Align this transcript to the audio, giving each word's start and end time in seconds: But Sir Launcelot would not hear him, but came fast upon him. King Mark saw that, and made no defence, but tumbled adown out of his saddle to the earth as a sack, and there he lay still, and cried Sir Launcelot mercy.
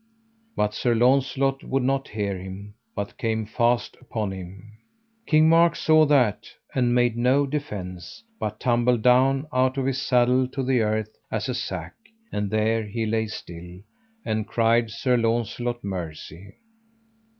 But 0.55 0.73
Sir 0.73 0.95
Launcelot 0.95 1.63
would 1.63 1.83
not 1.83 2.07
hear 2.07 2.35
him, 2.35 2.73
but 2.95 3.19
came 3.19 3.45
fast 3.45 3.95
upon 4.01 4.31
him. 4.31 4.79
King 5.27 5.47
Mark 5.47 5.75
saw 5.75 6.07
that, 6.07 6.47
and 6.73 6.95
made 6.95 7.15
no 7.15 7.45
defence, 7.45 8.23
but 8.39 8.59
tumbled 8.59 9.01
adown 9.01 9.45
out 9.53 9.77
of 9.77 9.85
his 9.85 10.01
saddle 10.01 10.47
to 10.47 10.63
the 10.63 10.81
earth 10.81 11.15
as 11.31 11.49
a 11.49 11.53
sack, 11.53 11.93
and 12.31 12.49
there 12.49 12.81
he 12.81 13.05
lay 13.05 13.27
still, 13.27 13.79
and 14.25 14.47
cried 14.47 14.89
Sir 14.89 15.17
Launcelot 15.17 15.83
mercy. 15.83 16.55